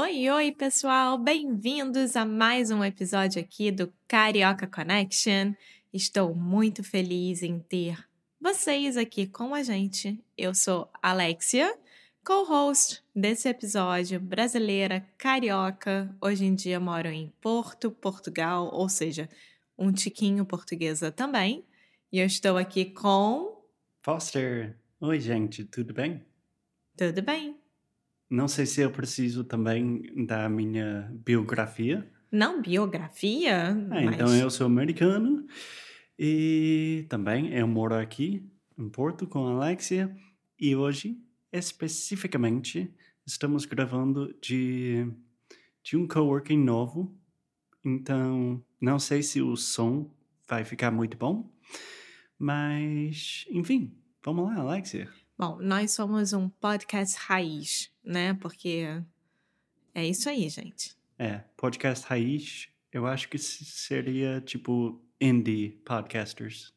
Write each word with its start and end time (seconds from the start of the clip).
Oi, 0.00 0.30
oi, 0.30 0.52
pessoal! 0.52 1.18
Bem-vindos 1.18 2.14
a 2.14 2.24
mais 2.24 2.70
um 2.70 2.84
episódio 2.84 3.42
aqui 3.42 3.72
do 3.72 3.92
Carioca 4.06 4.64
Connection. 4.64 5.54
Estou 5.92 6.32
muito 6.36 6.84
feliz 6.84 7.42
em 7.42 7.58
ter 7.58 7.98
vocês 8.40 8.96
aqui 8.96 9.26
com 9.26 9.52
a 9.52 9.62
gente. 9.64 10.22
Eu 10.36 10.54
sou 10.54 10.88
Alexia, 11.02 11.76
co-host 12.24 13.02
desse 13.12 13.48
episódio, 13.48 14.20
brasileira, 14.20 15.04
carioca. 15.18 16.16
Hoje 16.20 16.44
em 16.44 16.54
dia 16.54 16.78
moro 16.78 17.08
em 17.08 17.34
Porto, 17.40 17.90
Portugal, 17.90 18.70
ou 18.72 18.88
seja, 18.88 19.28
um 19.76 19.90
tiquinho 19.90 20.46
portuguesa 20.46 21.10
também. 21.10 21.66
E 22.12 22.20
eu 22.20 22.26
estou 22.26 22.56
aqui 22.56 22.84
com. 22.84 23.64
Foster! 24.04 24.78
Oi, 25.00 25.18
gente, 25.18 25.64
tudo 25.64 25.92
bem? 25.92 26.24
Tudo 26.96 27.20
bem? 27.20 27.58
Não 28.30 28.46
sei 28.46 28.66
se 28.66 28.82
eu 28.82 28.90
preciso 28.90 29.42
também 29.42 30.02
da 30.26 30.48
minha 30.48 31.10
biografia. 31.24 32.06
Não 32.30 32.60
biografia? 32.60 33.70
Ah, 33.70 33.74
mas... 33.74 34.14
Então 34.14 34.36
eu 34.36 34.50
sou 34.50 34.66
americano 34.66 35.46
e 36.18 37.06
também 37.08 37.54
eu 37.54 37.66
moro 37.66 37.94
aqui 37.94 38.46
em 38.76 38.88
Porto 38.88 39.26
com 39.26 39.46
a 39.46 39.52
Alexia 39.52 40.14
e 40.60 40.76
hoje, 40.76 41.16
especificamente, 41.52 42.92
estamos 43.26 43.64
gravando 43.64 44.34
de, 44.42 45.10
de 45.82 45.96
um 45.96 46.06
coworking 46.06 46.62
novo. 46.62 47.16
Então, 47.84 48.62
não 48.80 48.98
sei 48.98 49.22
se 49.22 49.40
o 49.40 49.56
som 49.56 50.10
vai 50.46 50.64
ficar 50.64 50.90
muito 50.90 51.16
bom, 51.16 51.50
mas 52.38 53.46
enfim, 53.50 53.96
vamos 54.22 54.44
lá, 54.44 54.56
Alexia. 54.56 55.08
Bom, 55.38 55.56
nós 55.60 55.92
somos 55.92 56.32
um 56.32 56.48
podcast 56.48 57.16
raiz, 57.16 57.92
né? 58.02 58.34
Porque 58.34 59.00
é 59.94 60.04
isso 60.04 60.28
aí, 60.28 60.48
gente. 60.48 60.96
É, 61.16 61.44
podcast 61.56 62.04
raiz, 62.08 62.68
eu 62.92 63.06
acho 63.06 63.28
que 63.28 63.38
seria 63.38 64.40
tipo 64.40 65.00
indie 65.20 65.80
podcasters, 65.84 66.74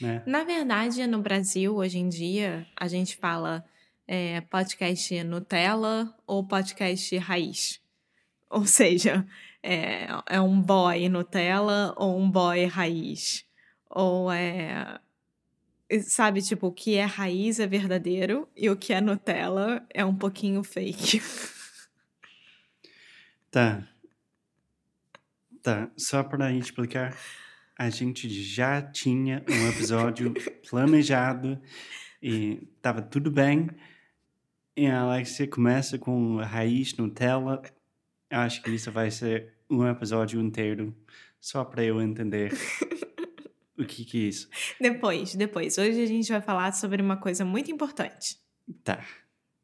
né? 0.00 0.20
Na 0.26 0.42
verdade, 0.42 1.06
no 1.06 1.22
Brasil, 1.22 1.76
hoje 1.76 1.98
em 1.98 2.08
dia, 2.08 2.66
a 2.74 2.88
gente 2.88 3.16
fala 3.16 3.64
é, 4.04 4.40
podcast 4.40 5.22
Nutella 5.22 6.12
ou 6.26 6.44
podcast 6.44 7.16
raiz. 7.18 7.80
Ou 8.50 8.66
seja, 8.66 9.24
é, 9.62 10.08
é 10.26 10.40
um 10.40 10.60
boy 10.60 11.08
Nutella 11.08 11.94
ou 11.96 12.18
um 12.18 12.28
boy 12.28 12.64
raiz. 12.64 13.46
Ou 13.88 14.28
é. 14.32 14.98
Sabe, 16.02 16.40
tipo, 16.40 16.68
o 16.68 16.72
que 16.72 16.94
é 16.94 17.04
raiz 17.04 17.58
é 17.58 17.66
verdadeiro 17.66 18.48
e 18.56 18.70
o 18.70 18.76
que 18.76 18.92
é 18.92 19.00
Nutella 19.00 19.84
é 19.92 20.04
um 20.04 20.14
pouquinho 20.14 20.62
fake. 20.62 21.20
Tá. 23.50 23.84
Tá, 25.60 25.90
só 25.96 26.22
para 26.22 26.52
explicar, 26.52 27.16
a 27.76 27.90
gente 27.90 28.30
já 28.30 28.80
tinha 28.80 29.44
um 29.48 29.68
episódio 29.68 30.32
planejado 30.70 31.60
e 32.22 32.68
tava 32.80 33.02
tudo 33.02 33.30
bem. 33.30 33.68
E 34.76 34.86
a 34.86 35.00
Alexia 35.00 35.48
começa 35.48 35.98
com 35.98 36.36
raiz 36.36 36.96
Nutella. 36.96 37.60
Acho 38.30 38.62
que 38.62 38.70
isso 38.70 38.92
vai 38.92 39.10
ser 39.10 39.54
um 39.68 39.86
episódio 39.86 40.40
inteiro, 40.40 40.94
só 41.40 41.64
para 41.64 41.82
eu 41.82 42.00
entender 42.00 42.52
o 43.80 43.86
que, 43.86 44.04
que 44.04 44.24
é 44.24 44.28
isso. 44.28 44.48
Depois, 44.80 45.34
depois. 45.34 45.78
Hoje 45.78 46.02
a 46.02 46.06
gente 46.06 46.30
vai 46.30 46.40
falar 46.40 46.72
sobre 46.72 47.02
uma 47.02 47.16
coisa 47.16 47.44
muito 47.44 47.70
importante. 47.70 48.38
Tá. 48.84 49.04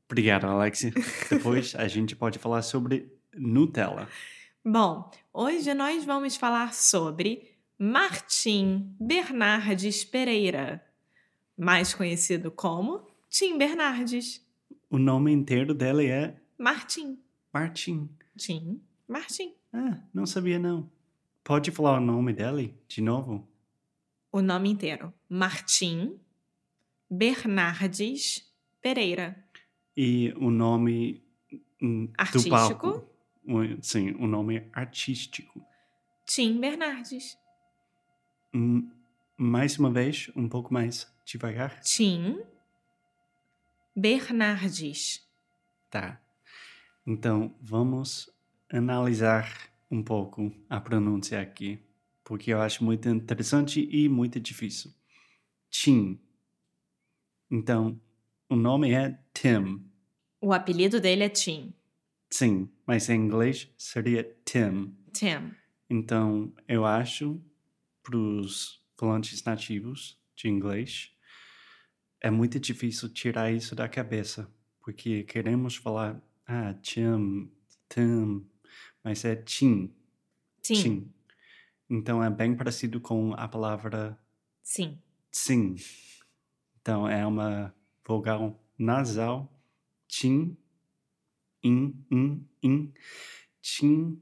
Obrigado, 0.08 0.46
Alexia. 0.46 0.92
Depois 1.28 1.74
a 1.74 1.88
gente 1.88 2.14
pode 2.14 2.38
falar 2.38 2.62
sobre 2.62 3.12
Nutella. 3.34 4.08
Bom, 4.64 5.10
hoje 5.32 5.74
nós 5.74 6.04
vamos 6.04 6.36
falar 6.36 6.74
sobre 6.74 7.50
Martim 7.78 8.94
Bernardes 9.00 10.04
Pereira, 10.04 10.84
mais 11.58 11.92
conhecido 11.92 12.50
como 12.50 13.06
Tim 13.28 13.58
Bernardes. 13.58 14.44
O 14.88 14.98
nome 14.98 15.32
inteiro 15.32 15.74
dela 15.74 16.02
é 16.02 16.36
Martim. 16.58 17.18
Martim. 17.52 18.08
Tim 18.36 18.80
Martim. 19.08 19.54
Ah, 19.72 19.98
não 20.14 20.24
sabia 20.24 20.58
não. 20.58 20.88
Pode 21.42 21.70
falar 21.70 21.98
o 21.98 22.00
nome 22.00 22.32
dela 22.32 22.62
de 22.88 23.00
novo? 23.00 23.46
O 24.32 24.40
nome 24.42 24.70
inteiro: 24.70 25.12
Martim 25.28 26.18
Bernardes 27.10 28.52
Pereira. 28.82 29.44
E 29.96 30.32
o 30.36 30.50
nome 30.50 31.22
hum, 31.82 32.06
do 32.06 32.12
Artístico? 32.18 32.50
palco? 32.50 33.10
O- 33.48 33.82
Sim, 33.82 34.10
o 34.18 34.26
nome 34.26 34.68
artístico. 34.72 35.64
Tim 36.26 36.60
Bernardes. 36.60 37.38
Hum, 38.52 38.90
Mais 39.38 39.78
uma 39.78 39.90
vez, 39.90 40.30
um 40.34 40.48
pouco 40.48 40.72
mais 40.74 41.06
devagar. 41.24 41.80
Tim 41.80 42.40
Bernardes. 43.94 45.26
Tá. 45.90 46.20
Então, 47.06 47.54
vamos 47.60 48.28
analisar 48.68 49.70
um 49.90 50.02
pouco 50.02 50.52
a 50.68 50.80
pronúncia 50.80 51.40
aqui, 51.40 51.78
porque 52.26 52.52
eu 52.52 52.60
acho 52.60 52.82
muito 52.82 53.08
interessante 53.08 53.88
e 53.88 54.08
muito 54.08 54.40
difícil. 54.40 54.92
Tim. 55.70 56.20
Então, 57.48 58.00
o 58.48 58.56
nome 58.56 58.90
é 58.90 59.16
Tim. 59.32 59.88
O 60.40 60.52
apelido 60.52 61.00
dele 61.00 61.22
é 61.22 61.28
Tim. 61.28 61.72
Sim, 62.28 62.68
mas 62.84 63.08
em 63.08 63.14
inglês 63.14 63.72
seria 63.78 64.24
Tim. 64.44 64.92
Tim. 65.12 65.52
Então, 65.88 66.52
eu 66.66 66.84
acho, 66.84 67.40
para 68.02 68.16
os 68.16 68.84
falantes 68.96 69.44
nativos 69.44 70.20
de 70.34 70.48
inglês, 70.48 71.12
é 72.20 72.28
muito 72.28 72.58
difícil 72.58 73.08
tirar 73.08 73.52
isso 73.52 73.76
da 73.76 73.88
cabeça, 73.88 74.52
porque 74.80 75.22
queremos 75.22 75.76
falar, 75.76 76.20
ah, 76.44 76.74
Tim, 76.82 77.52
Tim, 77.88 78.44
mas 79.04 79.24
é 79.24 79.36
Tim, 79.36 79.94
Tim. 80.60 81.14
Então, 81.88 82.22
é 82.22 82.28
bem 82.28 82.56
parecido 82.56 83.00
com 83.00 83.32
a 83.34 83.46
palavra 83.46 84.18
Sim. 84.62 85.00
sim. 85.30 85.76
Então, 86.80 87.08
é 87.08 87.26
uma 87.26 87.74
vogal 88.04 88.60
nasal, 88.78 89.52
tim, 90.08 90.56
in, 91.62 91.94
in, 92.10 92.46
in, 92.62 92.92
tim, 93.62 94.20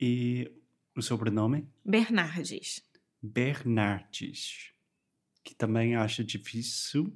e 0.00 0.50
o 0.96 1.02
sobrenome? 1.02 1.68
Bernardes. 1.84 2.82
Bernardes, 3.22 4.72
que 5.44 5.54
também 5.54 5.94
acho 5.94 6.24
difícil 6.24 7.14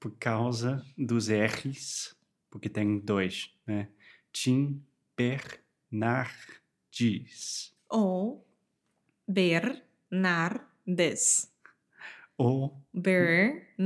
por 0.00 0.16
causa 0.18 0.84
dos 0.98 1.28
R's, 1.28 2.16
porque 2.50 2.68
tem 2.68 2.98
dois, 2.98 3.54
né? 3.66 3.88
Tim 4.32 4.84
Bernardes. 5.16 5.62
Ou 7.88 8.44
Bernardes. 9.26 10.60
Ou, 12.36 12.76
Bernardes. 12.92 13.76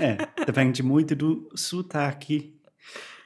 é, 0.00 0.16
depende 0.46 0.82
muito 0.82 1.14
do 1.14 1.50
sotaque, 1.54 2.58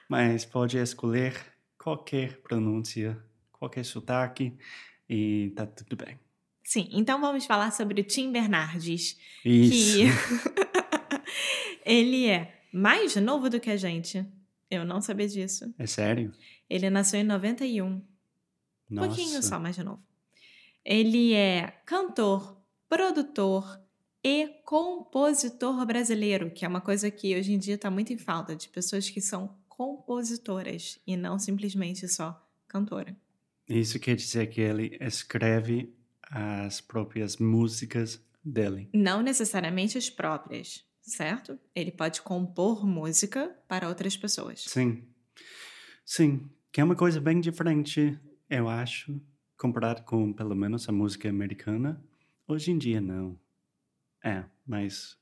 mas 0.08 0.44
pode 0.44 0.76
escolher 0.78 1.34
qualquer 1.78 2.40
pronúncia, 2.40 3.16
qualquer 3.52 3.84
sotaque 3.84 4.56
e 5.08 5.52
tá 5.54 5.64
tudo 5.66 5.96
bem. 5.96 6.18
Sim, 6.64 6.88
então 6.90 7.20
vamos 7.20 7.46
falar 7.46 7.70
sobre 7.70 8.00
o 8.00 8.04
Tim 8.04 8.32
Bernardes. 8.32 9.16
Isso. 9.44 9.98
Que 9.98 10.06
ele 11.86 12.26
é 12.26 12.60
mais 12.72 13.14
novo 13.14 13.48
do 13.48 13.60
que 13.60 13.70
a 13.70 13.76
gente. 13.76 14.26
Eu 14.68 14.84
não 14.84 15.00
sabia 15.00 15.28
disso. 15.28 15.72
É 15.78 15.86
sério? 15.86 16.32
Ele 16.68 16.90
nasceu 16.90 17.20
em 17.20 17.24
91. 17.24 17.86
Um 17.86 18.02
Nossa. 18.90 19.08
pouquinho 19.08 19.40
só 19.42 19.60
mais 19.60 19.78
novo. 19.78 20.02
Ele 20.88 21.32
é 21.32 21.72
cantor, 21.84 22.56
produtor 22.88 23.82
e 24.22 24.46
compositor 24.64 25.84
brasileiro, 25.84 26.48
que 26.52 26.64
é 26.64 26.68
uma 26.68 26.80
coisa 26.80 27.10
que 27.10 27.36
hoje 27.36 27.52
em 27.52 27.58
dia 27.58 27.74
está 27.74 27.90
muito 27.90 28.12
em 28.12 28.16
falta 28.16 28.54
de 28.54 28.68
pessoas 28.68 29.10
que 29.10 29.20
são 29.20 29.58
compositoras 29.68 31.00
e 31.04 31.16
não 31.16 31.40
simplesmente 31.40 32.06
só 32.06 32.40
cantora. 32.68 33.16
Isso 33.68 33.98
quer 33.98 34.14
dizer 34.14 34.46
que 34.46 34.60
ele 34.60 34.96
escreve 35.00 35.92
as 36.22 36.80
próprias 36.80 37.36
músicas 37.38 38.24
dele. 38.44 38.88
Não 38.94 39.22
necessariamente 39.22 39.98
as 39.98 40.08
próprias, 40.08 40.84
certo? 41.00 41.58
Ele 41.74 41.90
pode 41.90 42.22
compor 42.22 42.86
música 42.86 43.56
para 43.66 43.88
outras 43.88 44.16
pessoas. 44.16 44.62
Sim. 44.68 45.02
Sim. 46.04 46.48
Que 46.70 46.80
é 46.80 46.84
uma 46.84 46.94
coisa 46.94 47.20
bem 47.20 47.40
diferente, 47.40 48.16
eu 48.48 48.68
acho, 48.68 49.20
comparado 49.56 50.02
com, 50.02 50.32
pelo 50.32 50.54
menos, 50.54 50.88
a 50.88 50.92
música 50.92 51.28
americana. 51.28 52.02
Hoje 52.46 52.70
em 52.70 52.78
dia, 52.78 53.00
não. 53.00 53.38
É, 54.24 54.44
mas. 54.66 55.18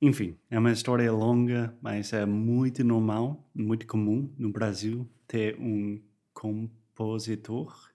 Enfim, 0.00 0.36
é 0.50 0.58
uma 0.58 0.72
história 0.72 1.12
longa, 1.12 1.76
mas 1.80 2.12
é 2.12 2.26
muito 2.26 2.82
normal, 2.82 3.48
muito 3.54 3.86
comum 3.86 4.32
no 4.36 4.50
Brasil 4.50 5.08
ter 5.28 5.56
um 5.60 6.02
compositor 6.34 7.92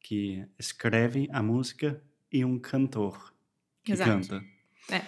que 0.00 0.46
escreve 0.58 1.26
a 1.32 1.42
música 1.42 2.02
e 2.30 2.44
um 2.44 2.58
cantor 2.58 3.34
que 3.82 3.92
Exato. 3.92 4.10
canta. 4.28 4.44
É, 4.90 5.02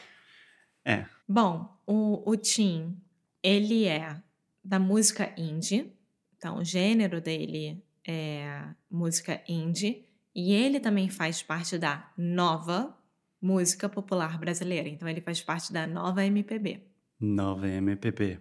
Bom, 1.29 1.81
o, 1.87 2.29
o 2.29 2.37
Tim, 2.37 3.01
ele 3.41 3.85
é 3.85 4.21
da 4.65 4.81
música 4.81 5.33
indie, 5.39 5.93
então 6.37 6.59
o 6.59 6.65
gênero 6.65 7.21
dele 7.21 7.85
é 8.11 8.75
música 8.91 9.43
indie, 9.49 10.05
e 10.35 10.53
ele 10.53 10.81
também 10.81 11.09
faz 11.09 11.43
parte 11.43 11.79
da 11.79 12.12
nova 12.17 12.97
música 13.41 13.89
popular 13.89 14.39
brasileira, 14.39 14.89
então 14.89 15.09
ele 15.09 15.21
faz 15.21 15.41
parte 15.41 15.73
da 15.73 15.87
nova 15.87 16.25
MPB. 16.25 16.83
nova 17.21 17.69
MPB. 17.69 18.41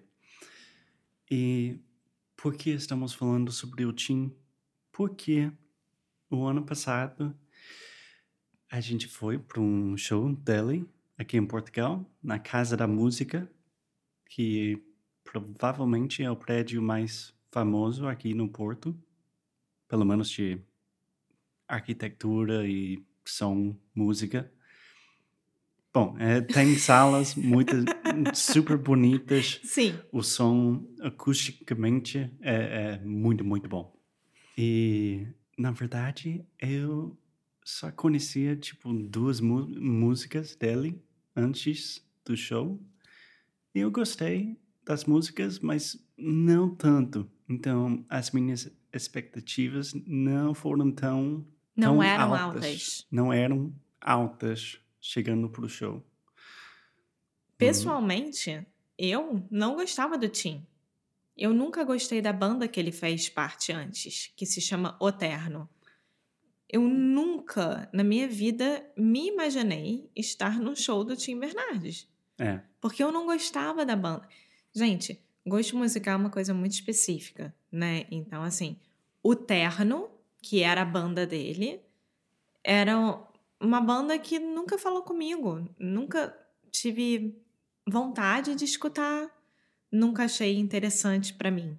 E 1.29 1.79
por 2.35 2.55
que 2.55 2.71
estamos 2.71 3.13
falando 3.13 3.51
sobre 3.51 3.85
o 3.85 3.93
Tim? 3.93 4.33
Porque 4.91 5.51
o 6.29 6.45
ano 6.45 6.63
passado 6.65 7.35
a 8.71 8.79
gente 8.79 9.07
foi 9.07 9.37
para 9.37 9.61
um 9.61 9.97
show 9.97 10.33
dele 10.33 10.87
aqui 11.17 11.37
em 11.37 11.45
Portugal, 11.45 12.05
na 12.23 12.39
Casa 12.39 12.77
da 12.77 12.87
Música, 12.87 13.49
que 14.29 14.81
provavelmente 15.23 16.23
é 16.23 16.31
o 16.31 16.35
prédio 16.35 16.81
mais 16.81 17.33
famoso 17.51 18.07
aqui 18.07 18.33
no 18.33 18.47
Porto, 18.47 18.95
pelo 19.89 20.05
menos 20.05 20.29
de 20.29 20.61
arquitetura 21.67 22.65
e 22.65 23.03
som, 23.25 23.75
música. 23.93 24.49
Bom, 25.93 26.15
é, 26.19 26.39
tem 26.39 26.75
salas 26.79 27.35
muito 27.35 27.75
super 28.33 28.77
bonitas, 28.77 29.59
Sim, 29.63 29.99
o 30.11 30.21
som 30.23 30.87
acusticamente 31.01 32.31
é, 32.39 32.53
é 32.99 32.99
muito, 33.03 33.43
muito 33.43 33.67
bom. 33.67 33.93
E, 34.57 35.27
na 35.57 35.71
verdade, 35.71 36.45
eu 36.59 37.17
só 37.63 37.91
conhecia, 37.91 38.55
tipo, 38.55 38.93
duas 38.93 39.39
músicas 39.39 40.55
dele 40.55 41.01
antes 41.35 42.05
do 42.25 42.35
show. 42.35 42.79
E 43.73 43.79
eu 43.79 43.91
gostei 43.91 44.59
das 44.83 45.05
músicas, 45.05 45.59
mas 45.59 46.03
não 46.17 46.75
tanto. 46.75 47.29
Então, 47.47 48.05
as 48.09 48.31
minhas 48.31 48.71
expectativas 48.91 49.93
não 50.05 50.53
foram 50.53 50.91
tão, 50.91 51.45
não 51.75 51.95
tão 51.95 52.03
eram 52.03 52.33
altas. 52.33 52.63
altas. 52.63 53.07
Não 53.11 53.33
eram 53.33 53.73
altas 54.01 54.79
chegando 54.99 55.49
pro 55.49 55.69
show. 55.69 56.03
Pessoalmente, 57.57 58.65
eu 58.97 59.45
não 59.51 59.75
gostava 59.75 60.17
do 60.17 60.29
Tim. 60.29 60.65
Eu 61.35 61.53
nunca 61.53 61.83
gostei 61.83 62.21
da 62.21 62.33
banda 62.33 62.67
que 62.67 62.79
ele 62.79 62.91
fez 62.91 63.29
parte 63.29 63.71
antes, 63.71 64.31
que 64.35 64.45
se 64.45 64.59
chama 64.59 64.97
O 64.99 65.11
Terno. 65.11 65.69
Eu 66.67 66.81
nunca, 66.81 67.89
na 67.93 68.03
minha 68.03 68.27
vida, 68.27 68.85
me 68.95 69.27
imaginei 69.27 70.09
estar 70.15 70.59
no 70.59 70.75
show 70.75 71.03
do 71.03 71.15
Tim 71.15 71.39
Bernardes. 71.39 72.07
É, 72.37 72.61
Porque 72.79 73.03
eu 73.03 73.11
não 73.11 73.25
gostava 73.25 73.85
da 73.85 73.95
banda. 73.95 74.27
Gente, 74.73 75.21
gosto 75.45 75.77
musical 75.77 76.13
é 76.13 76.17
uma 76.17 76.29
coisa 76.29 76.53
muito 76.53 76.73
específica, 76.73 77.53
né? 77.71 78.05
Então, 78.11 78.43
assim, 78.43 78.77
o 79.23 79.35
Terno, 79.35 80.09
que 80.41 80.61
era 80.61 80.81
a 80.81 80.85
banda 80.85 81.25
dele, 81.25 81.81
era 82.63 82.95
uma 83.59 83.81
banda 83.81 84.17
que 84.19 84.39
nunca 84.39 84.77
falou 84.77 85.03
comigo. 85.03 85.67
Nunca 85.77 86.35
tive 86.71 87.35
vontade 87.87 88.55
de 88.55 88.65
escutar. 88.65 89.29
Nunca 89.91 90.25
achei 90.25 90.57
interessante 90.57 91.33
pra 91.33 91.49
mim. 91.49 91.77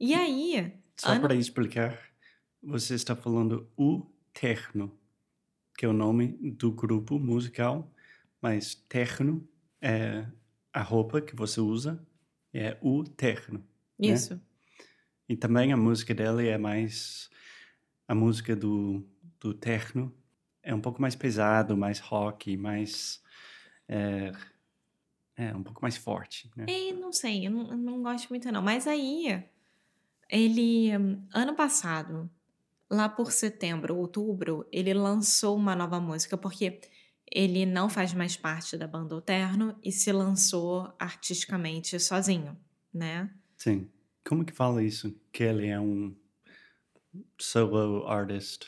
E 0.00 0.14
aí, 0.14 0.72
Só 0.98 1.12
ano- 1.12 1.20
para 1.22 1.34
explicar, 1.34 1.98
você 2.62 2.94
está 2.94 3.14
falando 3.14 3.70
o 3.76 4.04
terno, 4.32 4.98
que 5.78 5.86
é 5.86 5.88
o 5.88 5.92
nome 5.92 6.28
do 6.50 6.72
grupo 6.72 7.18
musical, 7.18 7.90
mas 8.42 8.74
terno 8.74 9.46
é 9.80 10.26
a 10.72 10.82
roupa 10.82 11.20
que 11.20 11.36
você 11.36 11.60
usa, 11.60 12.04
é 12.58 12.78
o 12.80 13.04
terno. 13.04 13.58
né? 13.98 14.08
isso. 14.08 14.40
E 15.28 15.36
também 15.36 15.72
a 15.72 15.76
música 15.76 16.14
dele 16.14 16.48
é 16.48 16.56
mais. 16.56 17.28
A 18.06 18.14
música 18.14 18.54
do, 18.54 19.04
do 19.40 19.52
terno 19.52 20.14
é 20.62 20.74
um 20.74 20.80
pouco 20.80 21.00
mais 21.00 21.14
pesado, 21.14 21.76
mais 21.76 21.98
rock, 21.98 22.56
mais. 22.56 23.22
É, 23.88 24.32
é 25.36 25.54
um 25.54 25.62
pouco 25.62 25.82
mais 25.82 25.96
forte, 25.96 26.50
né? 26.56 26.66
E 26.68 26.92
não 26.92 27.12
sei, 27.12 27.46
eu 27.46 27.50
não, 27.50 27.70
eu 27.70 27.76
não 27.76 28.02
gosto 28.02 28.28
muito 28.30 28.50
não. 28.50 28.62
Mas 28.62 28.86
aí, 28.86 29.44
ele, 30.30 30.90
ano 31.32 31.54
passado, 31.54 32.30
lá 32.90 33.08
por 33.08 33.32
setembro, 33.32 33.96
outubro, 33.96 34.66
ele 34.72 34.94
lançou 34.94 35.56
uma 35.56 35.76
nova 35.76 36.00
música, 36.00 36.38
porque 36.38 36.80
ele 37.30 37.66
não 37.66 37.88
faz 37.88 38.14
mais 38.14 38.36
parte 38.36 38.76
da 38.76 38.86
banda 38.86 39.14
Alterno 39.14 39.76
e 39.82 39.90
se 39.90 40.12
lançou 40.12 40.94
artisticamente 40.98 41.98
sozinho, 41.98 42.56
né? 42.92 43.30
Sim. 43.56 43.90
Como 44.24 44.44
que 44.44 44.52
fala 44.52 44.82
isso? 44.82 45.14
Que 45.32 45.44
ele 45.44 45.66
é 45.68 45.80
um 45.80 46.14
solo 47.38 48.06
artist. 48.06 48.66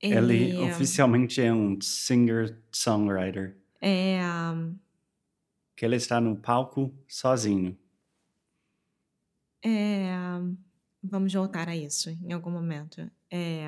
Ele, 0.00 0.56
hum, 0.56 0.68
oficialmente 0.68 1.40
é 1.40 1.52
um 1.52 1.80
singer-songwriter. 1.80 3.56
é, 3.80 4.18
Que 5.76 5.84
ele 5.84 5.96
está 5.96 6.20
no 6.20 6.36
palco 6.36 6.92
sozinho. 7.06 7.78
é, 9.64 10.12
vamos 11.02 11.32
voltar 11.32 11.68
a 11.68 11.76
isso 11.76 12.10
em 12.10 12.32
algum 12.32 12.50
momento. 12.50 13.08
É, 13.30 13.64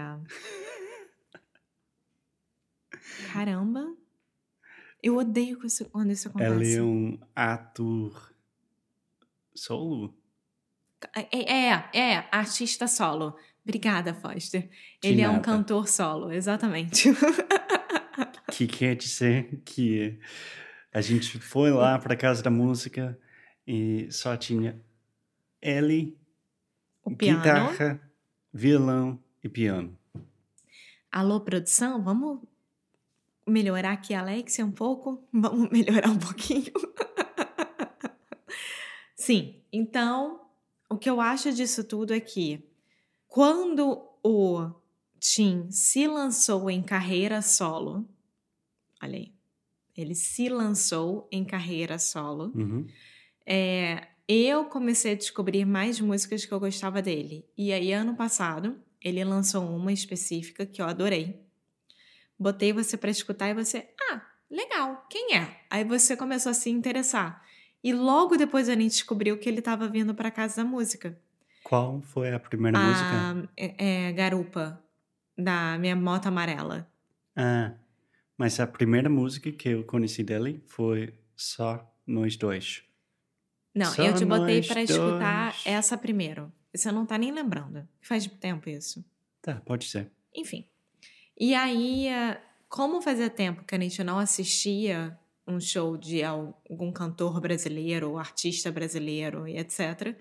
caramba, 3.32 3.94
eu 5.06 5.16
odeio 5.16 5.56
quando 5.56 5.66
isso- 5.68 5.90
isso 6.10 6.28
acontece. 6.28 6.52
Ele 6.54 6.74
é 6.76 6.82
um 6.82 7.18
ator 7.34 8.32
solo? 9.54 10.16
É, 11.14 11.52
é, 11.52 11.90
é, 11.92 12.28
artista 12.32 12.86
solo. 12.86 13.36
Obrigada, 13.62 14.14
Foster. 14.14 14.68
Ele 15.02 15.20
é 15.22 15.28
um 15.28 15.32
nada. 15.34 15.44
cantor 15.44 15.88
solo, 15.88 16.32
exatamente. 16.32 17.08
Que 18.52 18.68
quer 18.68 18.94
dizer 18.94 19.60
que 19.64 20.16
a 20.92 21.00
gente 21.00 21.40
foi 21.40 21.72
lá 21.72 21.98
para 21.98 22.14
casa 22.14 22.40
da 22.40 22.50
música 22.50 23.18
e 23.66 24.06
só 24.12 24.36
tinha 24.36 24.80
ele, 25.60 26.16
guitarra, 27.18 28.00
violão 28.52 29.18
e 29.42 29.48
piano. 29.48 29.98
Alô, 31.10 31.40
produção, 31.40 32.00
vamos 32.04 32.38
melhorar 33.46 33.92
aqui 33.92 34.14
a 34.14 34.20
Alexia 34.20 34.64
um 34.64 34.72
pouco? 34.72 35.22
Vamos 35.32 35.70
melhorar 35.70 36.10
um 36.10 36.18
pouquinho? 36.18 36.72
Sim, 39.16 39.62
então, 39.72 40.40
o 40.90 40.98
que 40.98 41.08
eu 41.08 41.20
acho 41.20 41.52
disso 41.52 41.84
tudo 41.84 42.12
é 42.12 42.20
que 42.20 42.68
quando 43.26 44.06
o 44.22 44.70
Tim 45.18 45.70
se 45.70 46.06
lançou 46.06 46.68
em 46.70 46.82
carreira 46.82 47.40
solo, 47.40 48.06
olha 49.02 49.16
aí, 49.16 49.32
ele 49.96 50.14
se 50.14 50.48
lançou 50.48 51.28
em 51.30 51.44
carreira 51.44 51.98
solo, 51.98 52.52
Uhum. 52.54 52.86
é, 53.46 54.08
eu 54.28 54.66
comecei 54.66 55.12
a 55.12 55.16
descobrir 55.16 55.64
mais 55.64 56.00
músicas 56.00 56.44
que 56.44 56.52
eu 56.52 56.60
gostava 56.60 57.00
dele. 57.00 57.46
E 57.56 57.72
aí, 57.72 57.92
ano 57.92 58.14
passado, 58.16 58.76
ele 59.00 59.22
lançou 59.24 59.64
uma 59.64 59.92
específica 59.92 60.66
que 60.66 60.82
eu 60.82 60.86
adorei, 60.86 61.43
botei 62.38 62.72
você 62.72 62.96
para 62.96 63.10
escutar 63.10 63.48
e 63.48 63.54
você, 63.54 63.88
ah, 64.10 64.22
legal, 64.50 65.06
quem 65.08 65.36
é? 65.36 65.60
Aí 65.70 65.84
você 65.84 66.16
começou 66.16 66.50
a 66.50 66.54
se 66.54 66.70
interessar. 66.70 67.42
E 67.82 67.92
logo 67.92 68.36
depois 68.36 68.68
a 68.68 68.74
gente 68.74 68.92
descobriu 68.92 69.38
que 69.38 69.48
ele 69.48 69.58
estava 69.58 69.88
vindo 69.88 70.14
para 70.14 70.30
casa 70.30 70.62
da 70.62 70.64
música. 70.64 71.18
Qual 71.62 72.00
foi 72.02 72.32
a 72.32 72.38
primeira 72.38 72.78
música? 72.78 73.08
A 73.08 73.48
é, 73.56 74.08
é, 74.08 74.12
Garupa, 74.12 74.82
da 75.36 75.78
minha 75.78 75.96
moto 75.96 76.26
amarela. 76.26 76.88
Ah, 77.36 77.72
mas 78.36 78.58
a 78.60 78.66
primeira 78.66 79.08
música 79.08 79.50
que 79.50 79.68
eu 79.68 79.84
conheci 79.84 80.22
dele 80.22 80.62
foi 80.66 81.14
só 81.36 81.90
nós 82.06 82.36
dois. 82.36 82.82
Não, 83.74 83.86
Só 83.86 84.04
eu 84.04 84.14
te 84.14 84.24
botei 84.24 84.62
para 84.62 84.82
escutar 84.82 85.56
essa 85.64 85.98
primeiro. 85.98 86.52
Você 86.72 86.92
não 86.92 87.04
tá 87.04 87.18
nem 87.18 87.32
lembrando. 87.32 87.88
Faz 88.00 88.26
tempo 88.26 88.70
isso. 88.70 89.04
Tá, 89.42 89.60
pode 89.64 89.86
ser. 89.86 90.10
Enfim. 90.34 90.64
E 91.38 91.54
aí, 91.54 92.08
eh, 92.08 92.40
como 92.68 93.02
fazia 93.02 93.30
tempo 93.30 93.64
que 93.64 93.74
a 93.74 93.78
gente 93.78 94.02
não 94.04 94.18
assistia 94.18 95.18
um 95.46 95.60
show 95.60 95.96
de 95.96 96.22
algum 96.22 96.92
cantor 96.92 97.40
brasileiro 97.40 98.16
artista 98.16 98.72
brasileiro 98.72 99.46
e 99.46 99.58
etc., 99.58 100.16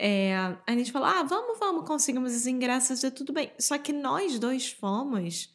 é, 0.00 0.32
a 0.64 0.72
gente 0.72 0.92
falou: 0.92 1.08
ah, 1.08 1.24
vamos, 1.24 1.58
vamos, 1.58 1.84
conseguimos 1.84 2.32
os 2.32 2.46
ingressos 2.46 3.02
e 3.02 3.10
tudo 3.10 3.32
bem. 3.32 3.50
Só 3.58 3.76
que 3.76 3.92
nós 3.92 4.38
dois 4.38 4.70
fomos 4.70 5.52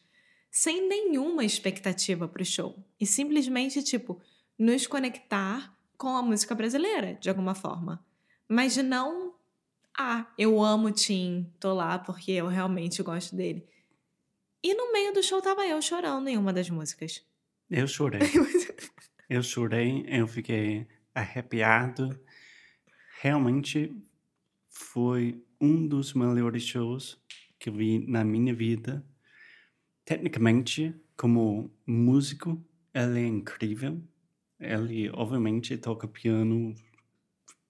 sem 0.50 0.86
nenhuma 0.86 1.44
expectativa 1.44 2.28
pro 2.28 2.44
show. 2.44 2.76
E 3.00 3.06
simplesmente, 3.06 3.82
tipo, 3.82 4.20
nos 4.58 4.86
conectar 4.86 5.74
com 5.96 6.08
a 6.08 6.22
música 6.22 6.54
brasileira, 6.54 7.14
de 7.14 7.30
alguma 7.30 7.54
forma. 7.54 8.04
Mas 8.46 8.76
não. 8.76 9.34
Ah, 9.96 10.26
eu 10.36 10.62
amo 10.62 10.88
o 10.88 10.92
Tim, 10.92 11.50
tô 11.58 11.72
lá 11.72 11.98
porque 11.98 12.32
eu 12.32 12.46
realmente 12.46 13.02
gosto 13.02 13.34
dele. 13.34 13.66
E 14.64 14.72
no 14.74 14.90
meio 14.92 15.12
do 15.12 15.22
show 15.22 15.42
tava 15.42 15.66
eu 15.66 15.80
chorando 15.82 16.26
em 16.28 16.38
uma 16.38 16.50
das 16.50 16.70
músicas. 16.70 17.22
Eu 17.70 17.86
chorei. 17.86 18.20
Eu 19.26 19.42
chorei, 19.42 20.04
eu 20.06 20.26
fiquei 20.28 20.86
arrepiado. 21.14 22.20
Realmente 23.22 23.90
foi 24.70 25.42
um 25.58 25.88
dos 25.88 26.12
melhores 26.12 26.62
shows 26.62 27.18
que 27.58 27.70
eu 27.70 27.72
vi 27.72 28.06
na 28.06 28.22
minha 28.22 28.54
vida. 28.54 29.02
Tecnicamente, 30.04 30.94
como 31.16 31.70
músico, 31.86 32.62
ele 32.92 33.20
é 33.20 33.26
incrível. 33.26 33.98
Ele, 34.60 35.08
obviamente, 35.14 35.76
toca 35.78 36.06
piano, 36.06 36.74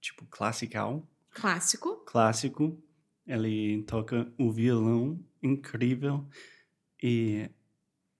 tipo, 0.00 0.26
classical, 0.26 1.08
Clássico. 1.30 2.04
clássico. 2.04 2.82
Ele 3.24 3.84
toca 3.84 4.30
o 4.36 4.50
violão 4.50 5.24
incrível. 5.40 6.28
E 7.06 7.50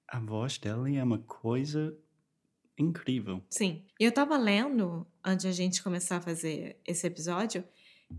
a 0.06 0.20
voz 0.20 0.58
dele 0.58 0.96
é 0.96 1.02
uma 1.02 1.18
coisa 1.20 1.96
incrível. 2.76 3.42
Sim. 3.48 3.82
E 3.98 4.04
eu 4.04 4.12
tava 4.12 4.36
lendo, 4.36 5.06
antes 5.24 5.44
de 5.44 5.48
a 5.48 5.52
gente 5.52 5.82
começar 5.82 6.18
a 6.18 6.20
fazer 6.20 6.76
esse 6.86 7.06
episódio, 7.06 7.64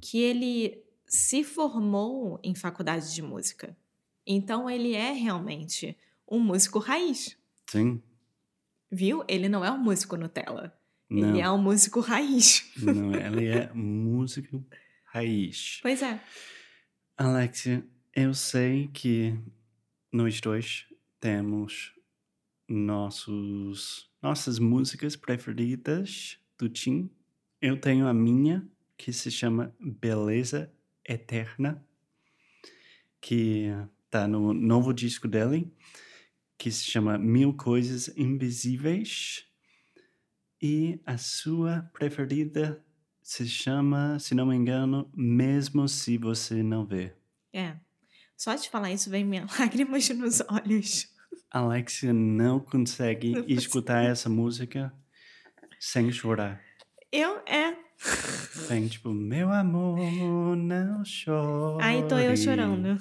que 0.02 0.18
ele 0.20 0.84
se 1.06 1.44
formou 1.44 2.40
em 2.44 2.56
faculdade 2.56 3.14
de 3.14 3.22
música. 3.22 3.78
Então 4.26 4.68
ele 4.68 4.96
é 4.96 5.12
realmente 5.12 5.96
um 6.28 6.40
músico 6.40 6.80
raiz. 6.80 7.38
Sim, 7.70 8.02
Viu? 8.90 9.24
Ele 9.28 9.48
não 9.48 9.64
é 9.64 9.70
um 9.70 9.78
músico 9.78 10.18
Nutella. 10.18 10.76
não, 11.08 11.30
Ele 11.30 11.42
é 11.42 11.52
um 11.52 11.60
músico 11.62 12.00
raiz. 12.00 12.72
não, 12.78 13.14
ele 13.14 13.48
é 13.50 13.72
músico 13.72 14.66
raiz. 15.06 15.80
Pois 15.84 16.02
é. 16.02 16.20
Alexia, 17.16 17.86
eu 18.16 18.34
sei 18.34 18.88
que 18.88 19.38
nós 20.12 20.40
dois 20.40 20.86
temos 21.20 21.94
nossos, 22.68 24.10
nossas 24.22 24.60
músicas 24.60 25.16
preferidas 25.16 26.40
do 26.58 26.70
Tim. 26.70 27.10
Eu 27.62 27.80
tenho 27.80 28.08
a 28.08 28.14
minha, 28.14 28.68
que 28.98 29.12
se 29.12 29.30
chama 29.30 29.76
Beleza 29.80 30.72
Eterna, 31.08 31.86
que 33.20 33.70
tá 34.10 34.28
no 34.28 34.54
novo 34.54 34.94
disco 34.94 35.28
dele, 35.28 35.72
que 36.58 36.72
se 36.72 36.86
chama 36.86 37.18
Mil 37.18 37.54
Coisas 37.54 38.08
Invisíveis. 38.18 39.46
E 40.62 41.00
a 41.06 41.18
sua 41.18 41.90
preferida 41.94 42.84
se 43.22 43.48
chama, 43.48 44.18
se 44.20 44.34
não 44.34 44.46
me 44.46 44.56
engano, 44.56 45.10
Mesmo 45.14 45.88
Se 45.88 46.18
Você 46.18 46.64
Não 46.64 46.86
Vê. 46.86 47.14
É. 47.52 47.76
Só 48.38 48.56
de 48.56 48.70
falar 48.70 48.92
isso 48.92 49.10
vem 49.10 49.24
minha 49.24 49.48
lágrimas 49.60 50.10
nos 50.10 50.42
olhos. 50.50 51.08
Alexia 51.52 52.12
não 52.14 52.60
consegue 52.60 53.32
Não 53.32 53.42
consigo. 53.42 53.60
escutar 53.60 54.04
essa 54.04 54.30
música 54.30 54.94
sem 55.80 56.12
chorar. 56.12 56.62
Eu 57.12 57.38
é. 57.46 57.78
Vem 58.68 58.88
tipo, 58.88 59.10
meu 59.10 59.50
amor, 59.52 59.98
não 60.58 61.06
chore. 61.06 61.84
Aí 61.84 62.06
tô 62.08 62.18
eu 62.18 62.36
chorando. 62.36 62.98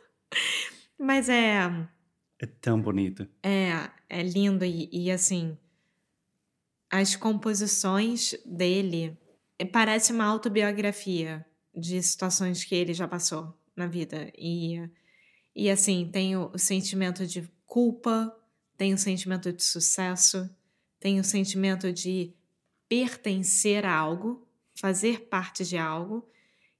Mas 0.98 1.28
é. 1.28 1.64
É 2.38 2.46
tão 2.46 2.80
bonito. 2.80 3.28
É, 3.42 3.90
é 4.08 4.22
lindo 4.22 4.64
e, 4.64 4.88
e, 4.90 5.10
assim, 5.10 5.56
as 6.90 7.14
composições 7.14 8.34
dele 8.44 9.18
é, 9.58 9.64
parece 9.64 10.12
uma 10.12 10.24
autobiografia 10.24 11.44
de 11.74 12.02
situações 12.02 12.64
que 12.64 12.74
ele 12.74 12.94
já 12.94 13.06
passou 13.06 13.54
na 13.76 13.86
vida 13.86 14.32
e 14.36 14.88
e 15.58 15.70
assim 15.70 16.06
tem 16.12 16.36
o, 16.36 16.56
sentimento 16.58 17.26
de 17.26 17.48
culpa, 17.64 18.36
tem 18.76 18.92
o 18.92 18.98
sentimento 18.98 19.50
de 19.50 19.64
sucesso, 19.64 20.50
tem 21.00 21.18
o 21.18 21.24
sentimento 21.24 21.90
de 21.90 22.34
pertencer 22.86 23.86
a 23.86 23.96
algo, 23.96 24.46
fazer 24.78 25.28
parte 25.28 25.64
de 25.64 25.78
algo 25.78 26.28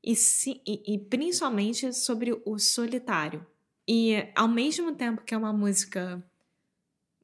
e, 0.05 0.15
se, 0.15 0.61
e, 0.67 0.95
e 0.95 0.99
principalmente 0.99 1.91
sobre 1.95 2.39
o 2.45 2.59
solitário. 2.59 3.47
E 3.89 4.29
ao 4.35 4.47
mesmo 4.47 4.95
tempo 4.95 5.23
que 5.23 5.33
é 5.33 5.39
uma 5.39 5.55
música 5.55 6.23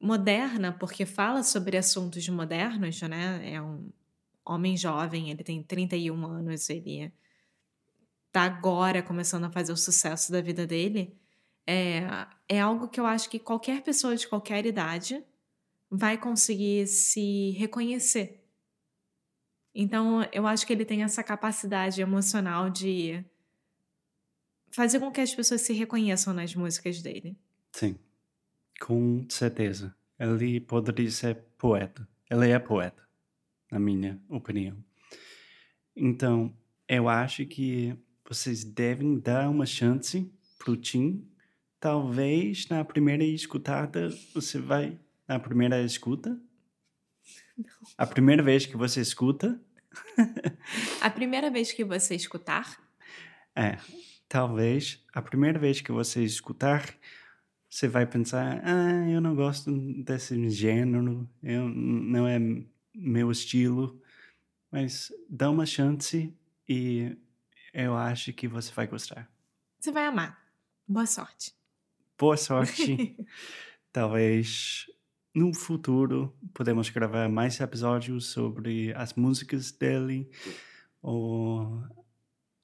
moderna, 0.00 0.72
porque 0.72 1.04
fala 1.04 1.42
sobre 1.42 1.76
assuntos 1.76 2.26
modernos, 2.30 3.02
né? 3.02 3.52
É 3.52 3.60
um 3.60 3.92
homem 4.42 4.74
jovem, 4.74 5.30
ele 5.30 5.44
tem 5.44 5.62
31 5.62 6.26
anos, 6.26 6.70
ele 6.70 7.12
tá 8.32 8.42
agora 8.42 9.02
começando 9.02 9.44
a 9.44 9.50
fazer 9.50 9.72
o 9.72 9.76
sucesso 9.76 10.32
da 10.32 10.40
vida 10.40 10.66
dele. 10.66 11.14
É, 11.66 12.26
é 12.48 12.60
algo 12.60 12.88
que 12.88 12.98
eu 12.98 13.06
acho 13.06 13.28
que 13.28 13.38
qualquer 13.38 13.82
pessoa 13.82 14.16
de 14.16 14.26
qualquer 14.26 14.64
idade 14.64 15.22
vai 15.90 16.16
conseguir 16.16 16.86
se 16.86 17.50
reconhecer. 17.50 18.42
Então, 19.74 20.26
eu 20.32 20.46
acho 20.46 20.66
que 20.66 20.72
ele 20.72 20.84
tem 20.84 21.02
essa 21.02 21.22
capacidade 21.22 22.00
emocional 22.00 22.68
de 22.68 23.24
fazer 24.70 24.98
com 24.98 25.10
que 25.10 25.20
as 25.20 25.34
pessoas 25.34 25.60
se 25.60 25.72
reconheçam 25.72 26.32
nas 26.32 26.54
músicas 26.54 27.00
dele. 27.00 27.36
Sim, 27.72 27.96
com 28.80 29.24
certeza. 29.28 29.94
Ele 30.18 30.60
poderia 30.60 31.10
ser 31.10 31.36
poeta. 31.58 32.08
Ele 32.30 32.50
é 32.50 32.58
poeta, 32.58 33.06
na 33.70 33.78
minha 33.78 34.20
opinião. 34.28 34.76
Então, 35.94 36.54
eu 36.88 37.08
acho 37.08 37.44
que 37.46 37.96
vocês 38.28 38.64
devem 38.64 39.18
dar 39.18 39.48
uma 39.48 39.66
chance 39.66 40.30
pro 40.58 40.76
Tim. 40.76 41.26
Talvez 41.80 42.68
na 42.68 42.84
primeira 42.84 43.24
escutada 43.24 44.08
você 44.34 44.58
vai. 44.58 44.98
Na 45.26 45.38
primeira 45.38 45.82
escuta? 45.82 46.40
A 47.98 48.06
primeira 48.06 48.42
vez 48.42 48.66
que 48.66 48.76
você 48.76 49.00
escuta, 49.00 49.60
A 51.00 51.10
primeira 51.10 51.50
vez 51.50 51.72
que 51.72 51.84
você 51.84 52.14
escutar, 52.14 52.80
É, 53.54 53.78
talvez 54.28 55.04
a 55.12 55.20
primeira 55.20 55.58
vez 55.58 55.80
que 55.80 55.92
você 55.92 56.24
escutar, 56.24 56.94
você 57.68 57.88
vai 57.88 58.06
pensar: 58.06 58.62
ah, 58.64 59.10
eu 59.10 59.20
não 59.20 59.34
gosto 59.34 59.70
desse 60.02 60.48
gênero, 60.48 61.28
eu, 61.42 61.68
não 61.68 62.26
é 62.26 62.38
meu 62.94 63.30
estilo, 63.30 64.00
mas 64.70 65.12
dá 65.28 65.50
uma 65.50 65.66
chance 65.66 66.34
e 66.68 67.16
eu 67.72 67.96
acho 67.96 68.32
que 68.32 68.46
você 68.46 68.72
vai 68.72 68.86
gostar. 68.86 69.30
você 69.78 69.90
vai 69.90 70.06
amar. 70.06 70.38
Boa 70.86 71.06
sorte. 71.06 71.54
Boa 72.18 72.36
sorte. 72.36 73.16
Talvez 73.92 74.86
no 75.34 75.54
futuro 75.54 76.36
podemos 76.52 76.90
gravar 76.90 77.28
mais 77.28 77.58
episódios 77.60 78.26
sobre 78.26 78.92
as 78.94 79.14
músicas 79.14 79.72
dele 79.72 80.30
ou 81.00 81.82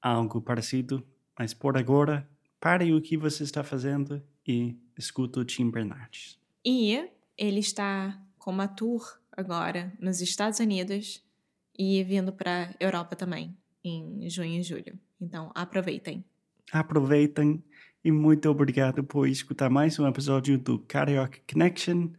algo 0.01 0.41
parecido. 0.41 1.05
Mas 1.37 1.53
por 1.53 1.77
agora, 1.77 2.29
pare 2.59 2.93
o 2.93 3.01
que 3.01 3.17
você 3.17 3.43
está 3.43 3.63
fazendo 3.63 4.21
e 4.47 4.77
escuta 4.97 5.39
o 5.39 5.45
Tim 5.45 5.69
Bernardes. 5.69 6.39
E 6.65 7.09
ele 7.37 7.59
está 7.59 8.21
com 8.37 8.51
uma 8.51 8.67
tour 8.67 9.19
agora 9.31 9.93
nos 9.99 10.21
Estados 10.21 10.59
Unidos 10.59 11.23
e 11.77 12.03
vindo 12.03 12.33
para 12.33 12.75
Europa 12.79 13.15
também, 13.15 13.57
em 13.83 14.29
junho 14.29 14.59
e 14.59 14.63
julho. 14.63 14.97
Então, 15.21 15.51
aproveitem. 15.55 16.23
Aproveitem 16.71 17.63
E 18.03 18.11
muito 18.11 18.49
obrigado 18.49 19.03
por 19.03 19.27
escutar 19.27 19.69
mais 19.69 19.99
um 19.99 20.07
episódio 20.07 20.57
do 20.57 20.79
Carioca 20.79 21.39
Connection. 21.51 22.09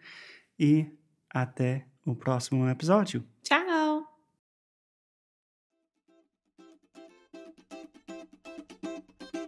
E 0.58 0.86
até 1.30 1.86
o 2.04 2.14
próximo 2.14 2.68
episódio. 2.68 3.24
Tchau! 3.42 4.06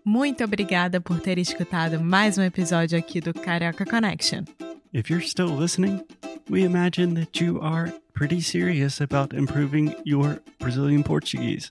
Muito 0.04 0.42
obrigada 0.42 1.00
por 1.00 1.20
ter 1.20 1.38
escutado 1.38 2.00
mais 2.00 2.36
um 2.38 2.42
episódio 2.42 2.98
aqui 2.98 3.20
do 3.20 3.32
Carioca 3.32 3.84
Connection. 3.84 4.44
If 4.92 5.10
you're 5.10 5.24
still 5.24 5.54
listening, 5.56 6.04
we 6.50 6.64
imagine 6.64 7.14
that 7.14 7.42
you 7.42 7.60
are 7.62 7.92
pretty 8.12 8.40
serious 8.40 9.00
about 9.00 9.34
improving 9.34 9.94
your 10.04 10.40
Brazilian 10.58 11.02
Portuguese. 11.02 11.70